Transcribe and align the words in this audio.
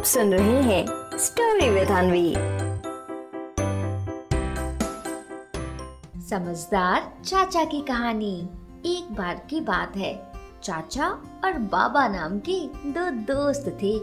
आप 0.00 0.06
सुन 0.06 0.32
रहे 0.34 0.60
हैं 0.62 1.18
स्टोरी 1.18 1.68
विद 1.70 1.88
अनवी 1.88 2.30
समझदार 6.22 7.12
चाचा 7.24 7.64
की 7.64 7.80
कहानी। 7.80 8.48
एक 8.86 9.12
बार 9.12 9.34
की 9.50 9.60
बात 9.60 9.96
है। 9.96 10.12
चाचा 10.62 11.08
और 11.44 11.58
बाबा 11.58 12.06
नाम 12.08 12.38
के 12.38 12.58
दो 12.90 13.10
दोस्त 13.10 13.78
थे। 13.82 13.94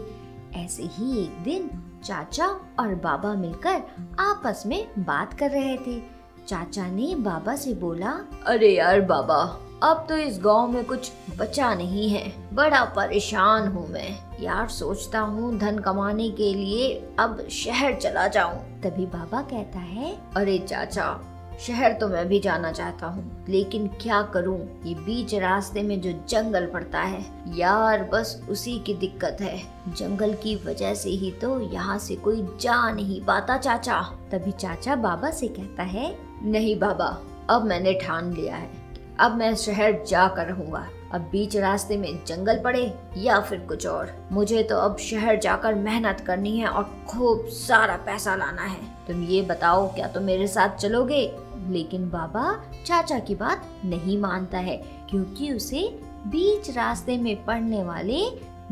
ऐसे 0.64 0.82
ही 0.82 1.22
एक 1.22 1.42
दिन 1.42 1.68
चाचा 2.04 2.46
और 2.80 2.94
बाबा 2.94 3.34
मिलकर 3.34 3.82
आपस 4.20 4.62
में 4.66 4.88
बात 4.98 5.34
कर 5.34 5.50
रहे 5.50 5.76
थे। 5.76 6.00
चाचा 6.48 6.86
ने 6.86 7.14
बाबा 7.14 7.56
से 7.56 7.74
बोला, 7.74 8.12
अरे 8.46 8.74
यार 8.76 9.00
बाबा 9.00 9.60
अब 9.82 10.06
तो 10.08 10.16
इस 10.16 10.38
गाँव 10.40 10.68
में 10.68 10.84
कुछ 10.84 11.10
बचा 11.38 11.74
नहीं 11.74 12.08
है। 12.08 12.32
बड़ा 12.54 12.84
परेशान 12.84 13.68
हूँ 13.68 13.86
मैं। 13.88 14.08
यार, 14.40 14.68
सोचता 14.68 15.18
हूँ 15.18 15.58
धन 15.58 15.78
कमाने 15.78 16.28
के 16.30 16.52
लिए 16.54 16.94
अब 17.18 17.46
शहर 17.50 17.94
चला 17.94 18.26
जाऊँ। 18.28 18.58
तभी 18.82 19.06
बाबा 19.06 19.42
कहता 19.42 19.78
है, 19.78 20.16
अरे 20.36 20.58
चाचा, 20.58 21.20
शहर 21.60 21.92
तो 21.92 22.08
मैं 22.08 22.26
भी 22.28 22.40
जाना 22.40 22.72
चाहता 22.72 23.06
हूँ, 23.06 23.46
लेकिन 23.48 23.86
क्या 24.02 24.22
करूँ? 24.22 24.58
ये 24.86 24.94
बीच 24.94 25.34
रास्ते 25.34 25.82
में 25.82 26.00
जो 26.00 26.12
जंगल 26.28 26.66
पड़ता 26.66 27.00
है, 27.00 27.24
यार, 27.56 28.02
बस 28.12 28.40
उसी 28.50 28.78
की 28.78 28.94
दिक्कत 28.94 29.38
है। 29.40 29.58
जंगल 29.88 30.34
की 30.34 30.56
वजह 30.56 30.94
से 30.94 31.10
ही 31.10 31.30
तो 31.32 31.58
यहाँ 31.60 31.98
से 31.98 32.16
कोई 32.16 32.46
जा 32.60 32.90
नहीं 32.90 33.20
पाता 33.22 33.56
चाचा। 33.56 34.00
तभी 34.32 34.52
चाचा 34.52 34.96
बाबा 34.96 35.30
से 35.30 35.48
कहता 35.48 35.82
है, 35.82 36.16
नहीं 36.42 36.78
बाबा, 36.78 37.16
अब 37.50 37.64
मैंने 37.64 37.92
ठान 37.94 38.32
लिया 38.32 38.56
है। 38.56 38.87
अब 39.20 39.36
मैं 39.36 39.54
शहर 39.56 40.04
जाकर 40.08 40.46
रहूँगा। 40.46 40.88
अब 41.12 41.20
बीच 41.20 41.56
रास्ते 41.56 41.96
में 41.96 42.24
जंगल 42.24 42.58
पड़े 42.58 42.94
या 43.16 43.40
फिर 43.40 43.58
कुछ 43.58 43.86
और। 43.86 44.28
मुझे 44.32 44.62
तो 44.62 44.76
अब 44.76 44.96
शहर 44.96 45.38
जाकर 45.38 45.74
मेहनत 45.74 46.20
करनी 46.20 46.58
है 46.58 46.66
और 46.66 47.04
खूब 47.08 47.46
सारा 47.46 47.96
पैसा 47.96 48.34
लाना 48.34 48.62
है। 48.62 48.80
तुम 49.08 49.24
ये 49.24 49.42
बताओ, 49.42 49.94
क्या 49.94 50.08
तुम 50.08 50.22
मेरे 50.22 50.46
साथ 50.46 50.76
चलोगे? 50.76 51.36
लेकिन 51.68 52.10
बाबा, 52.10 52.64
चाचा 52.86 53.18
की 53.18 53.34
बात 53.34 53.68
नहीं 53.84 54.18
मानता 54.18 54.58
है, 54.58 54.76
क्योंकि 55.10 55.52
उसे 55.52 56.00
बीच 56.26 56.70
रास्ते 56.70 57.18
में 57.18 57.44
पड़ने 57.44 57.82
वाले 57.84 58.20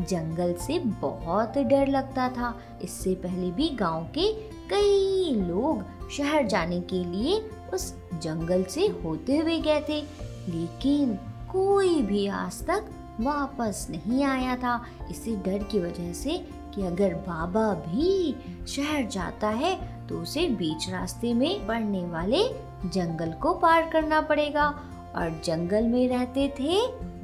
जंगल 0.01 0.53
से 0.53 0.79
बहुत 0.79 1.57
डर 1.57 1.87
लगता 1.87 2.29
था। 2.29 2.59
इससे 2.81 3.15
पहले 3.15 3.51
भी 3.51 3.69
गाँव 3.69 4.03
के 4.03 4.33
कई 4.69 5.33
लोग 5.35 6.09
शहर 6.09 6.47
जाने 6.47 6.79
के 6.81 7.03
लिए 7.03 7.49
उस 7.73 7.95
जंगल 8.13 8.63
से 8.63 8.87
होते 8.87 9.37
हुए 9.37 9.57
गए 9.59 9.81
थे। 9.89 10.26
लेकिन 10.49 11.13
कोई 11.51 12.01
भी 12.01 12.27
आज 12.27 12.61
तक 12.67 12.89
वापस 13.19 13.87
नहीं 13.89 14.23
आया 14.23 14.55
था। 14.55 14.81
इसी 15.09 15.35
डर 15.35 15.63
की 15.63 15.79
वजह 15.79 16.11
से 16.13 16.37
कि 16.75 16.85
अगर 16.85 17.13
बाबा 17.27 17.73
भी 17.85 18.35
शहर 18.67 19.07
जाता 19.07 19.49
है 19.55 19.75
तो 20.07 20.19
उसे 20.19 20.47
बीच 20.49 20.89
रास्ते 20.89 21.33
में 21.33 21.65
पड़ने 21.67 22.05
वाले 22.07 22.43
जंगल 22.85 23.31
को 23.41 23.53
पार 23.53 23.89
करना 23.89 24.21
पड़ेगा। 24.21 24.67
और 25.15 25.41
जंगल 25.45 25.83
में 25.83 26.07
रहते 26.09 26.47
थे 26.59 26.75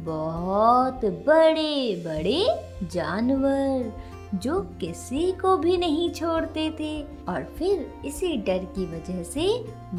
बहुत 0.03 1.05
बड़े 1.27 2.03
बड़े 2.05 2.87
जानवर, 2.93 3.91
जो 4.35 4.59
किसी 4.79 5.31
को 5.31 5.57
भी 5.57 5.77
नहीं 5.77 6.09
छोड़ते 6.11 6.69
थे। 6.79 7.01
और 7.29 7.43
फिर 7.57 8.01
इसी 8.05 8.35
डर 8.37 8.65
की 8.75 8.85
वजह 8.85 9.23
से 9.23 9.47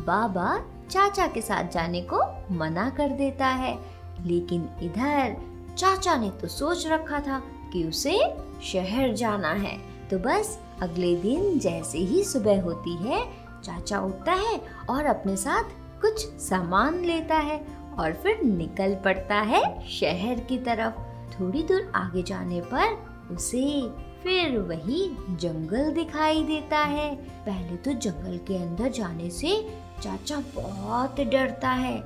बाबा 0.07 0.57
चाचा 0.95 1.27
के 1.27 1.41
साथ 1.41 1.65
जाने 1.65 2.01
को 2.01 2.21
मना 2.55 2.91
कर 2.91 3.09
देता 3.09 3.47
है। 3.47 3.79
लेकिन 4.21 4.69
इधर 4.83 5.37
चाचा 5.77 6.17
ने 6.17 6.31
तो 6.31 6.49
सोच 6.49 6.87
रखा 6.87 7.21
था 7.21 7.43
कि 7.73 7.85
उसे 7.85 8.19
शहर 8.63 9.13
जाना 9.13 9.53
है। 9.53 9.79
तो 10.11 10.19
बस 10.19 10.59
अगले 10.83 11.17
दिन 11.17 11.59
जैसे 11.59 11.99
ही 11.99 12.25
सुबह 12.25 12.63
होती 12.63 12.95
है, 12.97 13.25
चाचा 13.65 14.01
उठता 14.01 14.33
है 14.33 14.61
और 14.91 15.05
अपने 15.05 15.37
साथ 15.37 15.65
कुछ 16.01 16.27
सामान 16.27 17.05
लेता 17.05 17.37
है 17.37 17.67
और 17.99 18.13
फिर 18.13 18.43
निकल 18.43 18.95
पड़ता 18.95 19.35
है 19.35 19.89
शहर 19.89 20.41
की 20.41 20.59
तरफ़। 20.59 20.95
थोड़ी 21.35 21.63
दूर 21.63 21.93
आगे 21.95 22.23
जाने 22.23 22.61
पर 22.61 23.07
उसे 23.35 23.83
फिर 24.23 24.59
वही 24.59 25.17
जंगल 25.31 25.93
दिखाई 25.93 26.43
देता 26.45 26.79
है। 26.79 27.15
पहले 27.17 27.77
तो 27.77 27.93
जंगल 27.93 28.39
के 28.39 28.57
अंदर 28.57 28.89
जाने 28.89 29.31
से 29.31 29.84
चाचा 30.03 30.43
बहुत 30.55 31.21
डरता 31.21 31.71
है, 31.71 31.97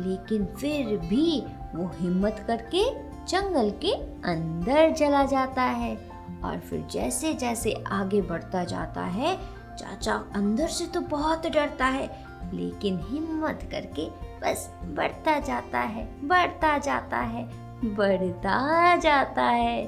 लेकिन 0.00 0.44
फिर 0.60 0.96
भी 0.98 1.40
वो 1.74 1.90
हिम्मत 1.94 2.44
करके 2.46 2.84
जंगल 3.26 3.70
के 3.84 3.92
अंदर 4.30 4.92
चला 4.92 5.24
जाता 5.24 5.62
है 5.62 5.96
और 6.44 6.58
फिर 6.58 6.86
जैसे 6.90 7.32
जैसे 7.34 7.72
आगे 7.86 8.20
बढ़ता 8.22 8.64
जाता 8.64 9.02
है, 9.02 9.36
चाचा 9.76 10.14
अंदर 10.34 10.68
से 10.68 10.86
तो 10.86 11.00
बहुत 11.00 11.46
डरता 11.46 11.86
है, 11.86 12.08
लेकिन 12.54 13.00
हिम्मत 13.08 13.68
करके 13.70 14.08
बस 14.40 14.70
बढ़ता 14.84 15.38
जाता 15.40 15.78
है, 15.78 16.04
बढ़ता 16.28 16.76
जाता 16.78 17.18
है, 17.18 17.44
बढ़ता 17.84 18.96
जाता 18.96 19.42
है। 19.42 19.84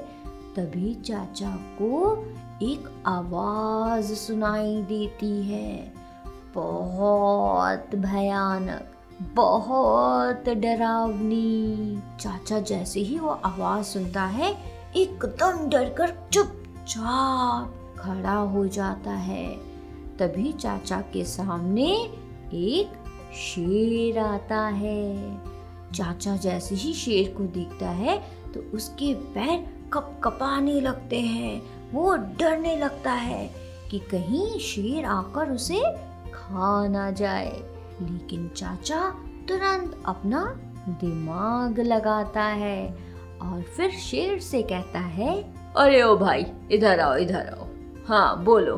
तभी 0.55 0.93
चाचा 0.95 1.55
को 1.81 2.15
एक 2.63 2.89
आवाज़ 3.07 4.13
सुनाई 4.13 4.81
देती 4.81 5.31
है। 5.43 6.00
बहुत 6.55 7.95
भयानक, 7.95 8.91
बहुत 9.35 10.49
डरावनी। 10.49 11.99
चाचा 12.19 12.59
जैसे 12.59 12.99
ही 12.99 13.19
वो 13.19 13.29
आवाज़ 13.29 13.85
सुनता 13.85 14.23
है, 14.23 14.57
एकदम 14.95 15.67
डरकर 15.69 16.15
चुपचाप 16.33 17.73
खड़ा 17.99 18.33
हो 18.33 18.67
जाता 18.67 19.11
है। 19.11 19.47
तभी 20.19 20.51
चाचा 20.53 21.01
के 21.13 21.23
सामने 21.25 21.89
एक 22.53 22.93
शेर 23.35 24.19
आता 24.19 24.61
है। 24.67 25.37
चाचा 25.93 26.35
जैसे 26.37 26.75
ही 26.75 26.93
शेर 26.93 27.33
को 27.37 27.43
देखता 27.43 27.89
है 27.89 28.17
तो 28.53 28.59
उसके 28.73 29.13
पैर 29.13 29.89
कप 29.93 30.19
कपाने 30.23 30.79
लगते 30.81 31.19
हैं। 31.19 31.61
वो 31.91 32.15
डरने 32.15 32.75
लगता 32.75 33.11
है 33.11 33.49
कि 33.91 33.99
कहीं 33.99 34.59
शेर 34.59 35.05
आकर 35.05 35.51
उसे 35.51 35.81
खा 36.33 36.87
ना 36.87 37.11
जाए। 37.11 37.51
लेकिन 38.01 38.47
चाचा 38.47 38.99
तुरंत 39.47 40.03
अपना 40.05 40.43
दिमाग 40.89 41.79
लगाता 41.79 42.43
है 42.43 42.97
और 43.41 43.61
फिर 43.61 43.91
शेर 43.91 44.39
से 44.39 44.61
कहता 44.61 44.99
है, 44.99 45.41
अरे 45.77 46.01
ओ 46.03 46.15
भाई, 46.17 46.45
इधर 46.71 46.99
आओ 46.99 47.15
इधर 47.15 47.47
आओ। 47.49 47.67
हाँ 48.07 48.43
बोलो, 48.43 48.77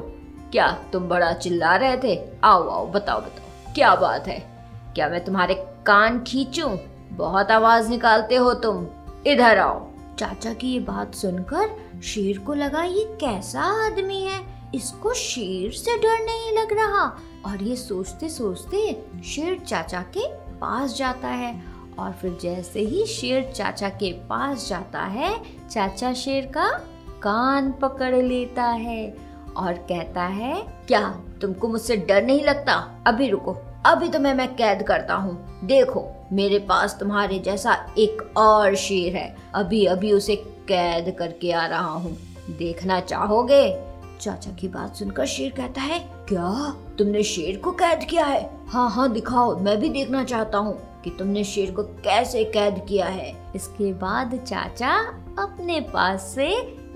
क्या 0.52 0.68
तुम 0.94 1.08
बड़ा 1.08 1.32
चिल्ला 1.34 1.76
रहे 1.76 1.98
थे? 1.98 2.20
आओ 2.44 2.68
आओ, 2.70 2.86
बताओ 2.88 3.22
बताओ, 3.22 3.74
क्या 3.76 3.96
बात 3.96 4.28
है? 4.28 4.40
क्या 4.96 5.10
मैं 5.10 5.24
तुम्हारे 5.26 5.54
कान 5.86 6.20
खींचूं? 6.20 6.78
बहुत 7.12 7.52
आवाज़ 7.52 7.90
निकालते 7.90 8.36
हो 8.36 8.54
तुम। 8.54 8.86
इधर 9.28 9.58
आओ। 9.58 9.88
चाचा 10.20 10.54
की 10.54 10.74
ये 10.74 10.80
बात 10.80 11.16
सुनकर 11.16 11.70
शेर 12.04 12.38
को 12.38 12.54
लगा, 12.54 12.84
ये 12.84 13.04
कैसा 13.22 13.62
आदमी 13.86 14.22
है? 14.22 14.53
इसको 14.76 15.14
शेर 15.14 15.72
से 15.72 15.98
डर 15.98 16.24
नहीं 16.26 16.52
लग 16.52 16.74
रहा 16.74 17.06
और 17.46 17.64
ये 17.64 17.76
सोचते 17.76 18.30
सोचते 18.30 18.92
शेर 19.24 19.60
चाचा 19.60 20.02
के 20.18 20.28
पास 20.58 20.98
जाता 20.98 21.28
है 21.28 21.54
और 22.00 22.12
फिर 22.12 22.38
जैसे 22.42 22.80
ही 22.80 23.06
शेर 23.06 23.52
चाचा 23.56 23.90
के 23.90 24.12
पास 24.30 24.68
जाता 24.70 25.02
है, 25.02 25.36
चाचा 25.70 26.14
शेर 26.14 26.46
का 26.46 26.70
कान 27.22 27.72
पकड़ 27.72 28.16
लेता 28.16 28.64
है 28.64 29.16
और 29.58 29.74
कहता 29.74 30.24
है, 30.24 30.56
क्या 30.88 31.10
तुमको 31.42 31.68
मुझसे 31.68 31.98
डर 31.98 32.24
नहीं 32.24 32.42
लगता? 32.44 32.74
अभी 33.08 33.30
रुको, 33.30 33.56
अभी 33.86 34.10
तो 34.10 34.20
मैं 34.20 34.34
मैं 34.34 34.48
कैद 34.56 34.84
करता 34.84 35.16
हूँ। 35.16 35.60
देखो, 35.64 36.06
मेरे 36.32 36.60
पास 36.60 36.98
तुम्हारे 37.00 37.40
जैसा 37.40 37.74
एक 37.98 38.38
और 38.38 38.76
शेर 38.76 39.16
है। 39.16 39.36
अभी 39.56 39.86
अभी 39.86 40.12
उसे 40.12 40.36
कैद 40.68 41.16
करके 41.20 41.52
आ 41.52 41.66
रहा 41.66 41.92
हूँ। 41.92 42.18
देखना 42.50 43.00
चाहोगे? 43.00 43.93
चाचा 44.24 44.52
की 44.52 44.68
बात 44.68 44.96
सुनकर 44.96 45.26
शेर 45.26 45.52
कहता 45.52 45.82
है, 45.82 46.00
क्या? 46.30 46.76
तुमने 46.98 47.24
शेर 47.24 47.58
को 47.58 47.72
कैद 47.72 48.04
किया 48.10 48.26
है? 48.26 48.50
हाँ 48.68 48.90
हाँ 48.90 49.12
दिखाओ, 49.14 49.60
मैं 49.60 49.78
भी 49.80 49.90
देखना 49.90 50.24
चाहता 50.24 50.58
हूँ 50.58 51.02
कि 51.04 51.10
तुमने 51.10 51.44
शेर 51.44 51.72
को 51.72 51.84
कैसे 51.84 52.44
कैद 52.44 52.86
किया 52.90 53.06
है। 53.06 53.52
इसके 53.56 53.94
बाद 53.94 54.36
चाचा 54.48 54.96
अपने 55.40 55.80
पास 55.82 56.32
से 56.36 56.48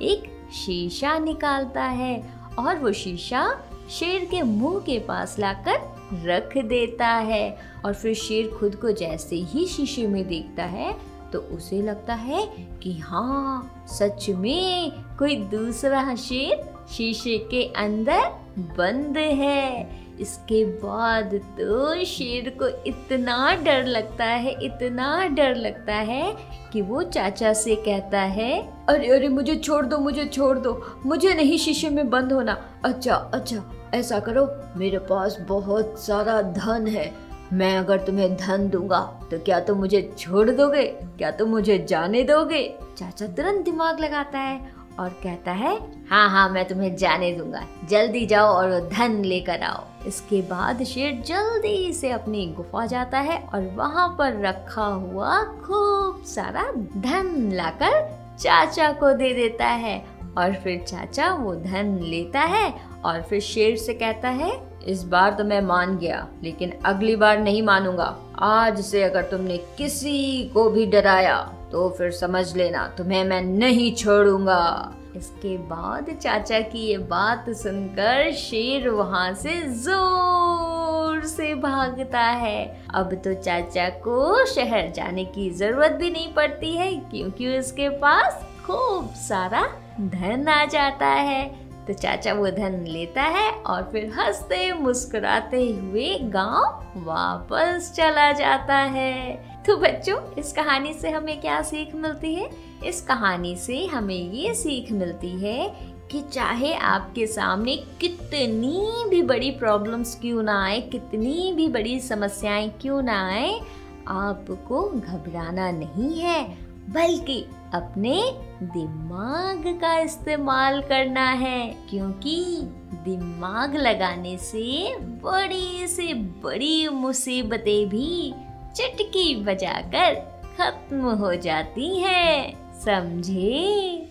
एक 0.01 0.23
शीशा 0.53 1.17
निकालता 1.19 1.83
है 1.83 2.33
और 2.59 2.79
वो 2.79 2.91
शीशा 2.91 3.59
शेर 3.89 4.25
के 4.25 4.41
मुँह 4.41 4.79
के 4.79 4.99
पास 4.99 5.35
लाकर 5.39 5.97
रख 6.25 6.57
देता 6.57 7.07
है 7.07 7.57
और 7.85 7.93
फिर 7.93 8.13
शेर 8.13 8.47
खुद 8.59 8.75
को 8.75 8.91
जैसे 8.91 9.35
ही 9.35 9.65
शीशे 9.67 10.07
में 10.07 10.27
देखता 10.27 10.63
है 10.63 10.95
तो 11.33 11.39
उसे 11.55 11.81
लगता 11.81 12.13
है 12.13 12.45
कि 12.83 12.97
हाँ 12.99 13.85
सच 13.89 14.29
में 14.29 14.91
कोई 15.19 15.35
दूसरा 15.35 16.15
शेर 16.15 16.65
शीशे 16.93 17.37
के 17.51 17.63
अंदर 17.73 18.29
बंद 18.77 19.17
है। 19.17 20.07
इसके 20.21 20.63
बाद 20.65 21.33
तो 21.59 22.03
शेर 22.05 22.49
को 22.61 22.67
इतना 22.87 23.53
डर 23.55 23.85
लगता 23.85 24.25
है, 24.25 24.51
इतना 24.65 25.27
डर 25.27 25.55
लगता 25.55 25.95
है 25.95 26.35
कि 26.73 26.81
वो 26.81 27.03
चाचा 27.03 27.53
से 27.53 27.75
कहता 27.75 28.21
है, 28.21 28.59
अरे 28.89 29.07
अरे, 29.07 29.27
मुझे 29.27 29.55
छोड़ 29.55 29.85
दो, 29.85 29.97
मुझे 29.97 30.25
छोड़ 30.25 30.57
दो, 30.57 30.81
मुझे 31.05 31.33
नहीं 31.33 31.57
शीशे 31.57 31.89
में 31.89 32.09
बंद 32.09 32.33
होना। 32.33 32.57
अच्छा 32.85 33.15
अच्छा 33.33 33.63
ऐसा 33.93 34.19
करो, 34.19 34.47
मेरे 34.77 34.97
पास 34.99 35.37
बहुत 35.41 35.99
सारा 35.99 36.41
धन 36.41 36.87
है 36.87 37.05
मैं 37.53 37.77
अगर 37.77 37.97
तुम्हें 37.97 38.35
धन 38.37 38.69
दूँगा 38.69 38.99
तो 39.31 39.39
क्या 39.39 39.59
तुम 39.59 39.77
मुझे 39.77 40.15
छोड़ 40.17 40.49
दोगे? 40.49 40.83
क्या 41.17 41.31
तुम 41.31 41.49
मुझे 41.49 41.85
जाने 41.89 42.23
दोगे? 42.23 42.75
चाचा 42.97 43.27
तुरंत 43.27 43.65
दिमाग 43.65 43.99
लगाता 43.99 44.39
है 44.39 44.71
और 44.99 45.09
कहता 45.09 45.51
है 45.51 45.75
हाँ 46.09 46.29
हाँ 46.29 46.49
मैं 46.49 46.67
तुम्हें 46.67 46.95
जाने 46.95 47.31
दूँगा। 47.33 47.63
जल्दी 47.89 48.25
जाओ 48.25 48.45
और 48.45 48.89
धन 48.93 49.21
लेकर 49.25 49.61
आओ। 49.61 49.83
इसके 50.07 50.41
बाद 50.41 50.83
शेर 50.83 51.23
जल्दी 51.27 51.93
से 51.93 52.11
अपनी 52.11 52.45
गुफा 52.47 52.85
जाता 52.85 53.19
है 53.19 53.39
और 53.53 53.71
वहाँ 53.75 54.15
पर 54.17 54.41
रखा 54.41 54.85
हुआ 54.85 55.43
खूब 55.43 56.23
सारा 56.25 56.71
धन 56.97 57.51
लाकर 57.53 58.01
चाचा 58.39 58.91
को 58.91 59.13
दे 59.13 59.33
देता 59.33 59.65
है। 59.65 60.05
और 60.37 60.53
फिर 60.53 60.85
चाचा 60.87 61.33
वो 61.33 61.55
धन 61.55 61.99
लेता 62.01 62.39
है 62.39 62.73
और 63.05 63.21
फिर 63.21 63.39
शेर 63.39 63.77
से 63.77 63.93
कहता 63.93 64.29
है 64.29 64.66
इस 64.87 65.03
बार 65.05 65.33
तो 65.33 65.43
मैं 65.43 65.61
मान 65.61 65.97
गया, 65.97 66.27
लेकिन 66.43 66.71
अगली 66.85 67.15
बार 67.15 67.39
नहीं 67.39 67.61
मानूँगा। 67.63 68.15
आज 68.41 68.79
से 68.81 69.03
अगर 69.03 69.23
तुमने 69.31 69.57
किसी 69.77 70.43
को 70.53 70.69
भी 70.69 70.85
डराया 70.85 71.37
तो 71.71 71.89
फिर 71.97 72.11
समझ 72.13 72.55
लेना, 72.57 72.87
तुम्हें 72.97 73.23
मैं 73.23 73.41
नहीं 73.41 73.93
छोड़ूँगा। 73.95 74.93
इसके 75.15 75.57
बाद 75.59 76.09
चाचा 76.13 76.59
की 76.61 76.79
ये 76.79 76.97
बात 77.09 77.49
सुनकर 77.57 78.31
शेर 78.33 78.87
वहाँ 78.89 79.33
से 79.33 79.61
ज़ोर 79.75 81.21
से 81.27 81.53
भागता 81.55 82.19
है। 82.19 82.65
अब 82.93 83.13
तो 83.23 83.33
चाचा 83.35 83.89
को 84.01 84.45
शहर 84.45 84.91
जाने 84.91 85.25
की 85.25 85.49
ज़रूरत 85.51 85.91
भी 85.91 86.11
नहीं 86.11 86.33
पड़ती 86.33 86.75
है, 86.75 86.91
क्योंकि 87.11 87.57
उसके 87.57 87.89
पास 87.99 88.45
खूब 88.65 89.13
सारा 89.17 89.67
धन 90.01 90.47
आ 90.47 90.63
जाता 90.67 91.07
है। 91.07 91.66
तो 91.87 91.93
चाचा 91.93 92.33
वो 92.33 92.49
धन 92.49 92.85
लेता 92.87 93.23
है 93.23 93.51
और 93.51 93.89
फिर 93.91 94.11
हँसते 94.17 94.73
मुस्कुराते 94.73 95.69
हुए 95.71 96.19
गाँव 96.19 97.03
वापस 97.05 97.93
चला 97.95 98.31
जाता 98.31 98.75
है। 98.75 99.33
तो 99.67 99.77
बच्चों, 99.77 100.33
इस 100.33 100.53
कहानी 100.53 100.93
से 100.93 101.09
हमें 101.09 101.41
क्या 101.41 101.61
सीख 101.61 101.95
मिलती 101.95 102.35
है? 102.35 102.49
इस 102.85 103.01
कहानी 103.01 103.55
से 103.55 103.85
हमें 103.85 104.31
ये 104.31 104.53
सीख 104.53 104.91
मिलती 104.91 105.29
है 105.29 105.69
कि 106.11 106.21
चाहे 106.21 106.73
आपके 106.73 107.27
सामने 107.27 107.75
कितनी 107.75 109.05
भी 109.09 109.21
बड़ी 109.23 109.51
प्रॉब्लम्स 109.51 110.15
क्यों 110.15 110.43
ना 110.43 110.65
आए, 110.65 110.81
कितनी 110.81 111.53
भी 111.53 111.67
बड़ी 111.67 111.99
समस्याएँ 111.99 112.69
क्यों 112.81 113.01
ना 113.01 113.27
आए, 113.27 113.59
आपको 114.07 114.89
घबराना 114.89 115.71
नहीं 115.71 116.19
है। 116.19 116.66
बल्कि 116.89 117.39
अपने 117.73 118.21
दिमाग 118.63 119.63
का 119.81 119.97
इस्तेमाल 119.99 120.81
करना 120.81 121.29
है, 121.31 121.67
क्योंकि 121.89 122.61
दिमाग 123.05 123.75
लगाने 123.75 124.37
से 124.37 124.95
बड़ी 124.97 125.87
से 125.87 126.13
बड़ी 126.13 126.87
मुसीबतें 126.87 127.89
भी 127.89 128.33
चटकी 128.75 129.35
बजाकर 129.35 130.15
खत्म 130.57 131.11
हो 131.11 131.35
जाती 131.35 131.95
हैं। 131.99 132.53
समझे? 132.79 134.07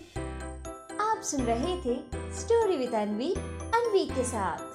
आप 1.01 1.21
सुन 1.23 1.41
रहे 1.41 1.75
थे 1.77 1.99
स्टोरी 2.39 2.77
विद 2.77 2.93
अनवी 2.93 3.33
अनवी 3.75 4.05
के 4.05 4.23
साथ। 4.23 4.66